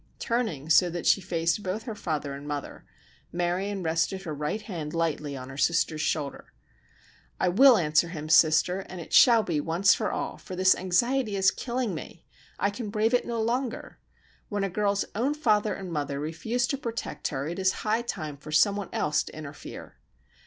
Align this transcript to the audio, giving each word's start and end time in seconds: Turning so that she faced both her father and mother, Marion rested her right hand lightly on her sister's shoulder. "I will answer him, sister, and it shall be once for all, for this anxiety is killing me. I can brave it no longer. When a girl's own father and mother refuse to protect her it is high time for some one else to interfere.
Turning 0.17 0.67
so 0.67 0.89
that 0.89 1.05
she 1.05 1.21
faced 1.21 1.61
both 1.61 1.83
her 1.83 1.93
father 1.93 2.33
and 2.33 2.47
mother, 2.47 2.85
Marion 3.31 3.83
rested 3.83 4.23
her 4.23 4.33
right 4.33 4.63
hand 4.63 4.95
lightly 4.95 5.37
on 5.37 5.49
her 5.49 5.57
sister's 5.57 6.01
shoulder. 6.01 6.53
"I 7.39 7.49
will 7.49 7.77
answer 7.77 8.07
him, 8.07 8.27
sister, 8.27 8.79
and 8.89 8.99
it 8.99 9.13
shall 9.13 9.43
be 9.43 9.59
once 9.61 9.93
for 9.93 10.11
all, 10.11 10.37
for 10.37 10.55
this 10.55 10.73
anxiety 10.73 11.35
is 11.35 11.51
killing 11.51 11.93
me. 11.93 12.25
I 12.57 12.71
can 12.71 12.89
brave 12.89 13.13
it 13.13 13.27
no 13.27 13.39
longer. 13.39 13.99
When 14.49 14.63
a 14.63 14.71
girl's 14.71 15.05
own 15.13 15.35
father 15.35 15.75
and 15.75 15.93
mother 15.93 16.19
refuse 16.19 16.65
to 16.69 16.79
protect 16.79 17.27
her 17.27 17.47
it 17.47 17.59
is 17.59 17.71
high 17.85 18.01
time 18.01 18.37
for 18.37 18.51
some 18.51 18.75
one 18.75 18.89
else 18.91 19.21
to 19.21 19.37
interfere. 19.37 19.97